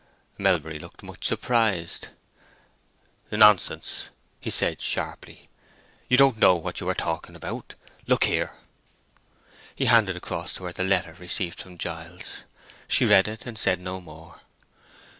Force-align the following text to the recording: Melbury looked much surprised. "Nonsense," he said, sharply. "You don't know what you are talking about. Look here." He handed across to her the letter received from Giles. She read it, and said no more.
Melbury 0.39 0.79
looked 0.79 1.03
much 1.03 1.25
surprised. 1.25 2.07
"Nonsense," 3.29 4.05
he 4.39 4.49
said, 4.49 4.81
sharply. 4.81 5.47
"You 6.09 6.17
don't 6.17 6.39
know 6.39 6.55
what 6.55 6.79
you 6.79 6.89
are 6.89 6.95
talking 6.95 7.35
about. 7.35 7.75
Look 8.07 8.23
here." 8.23 8.53
He 9.75 9.85
handed 9.85 10.17
across 10.17 10.55
to 10.55 10.63
her 10.63 10.73
the 10.73 10.83
letter 10.83 11.13
received 11.19 11.61
from 11.61 11.77
Giles. 11.77 12.37
She 12.87 13.05
read 13.05 13.27
it, 13.27 13.45
and 13.45 13.59
said 13.59 13.79
no 13.79 14.01
more. 14.01 14.39